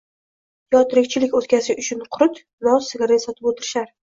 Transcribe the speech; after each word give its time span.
Yoki 0.75 0.87
tirikchilik 0.93 1.35
oʻtkazish 1.41 1.83
uchun 1.83 2.03
qurut, 2.17 2.43
nos, 2.69 2.91
sigaret 2.93 3.29
sotib 3.29 3.53
oʻtirishar... 3.53 3.89